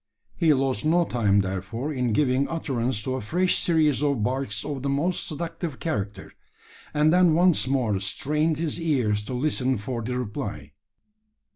[0.35, 4.81] He lost no time, therefore, in giving utterance to a fresh series of barks of
[4.81, 6.33] the most seductive character;
[6.91, 10.71] and then once more strained his ears to listen for the reply.